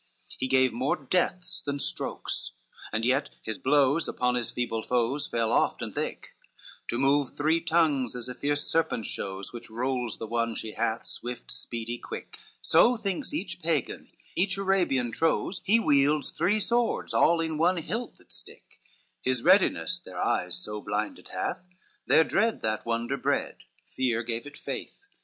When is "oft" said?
5.51-5.79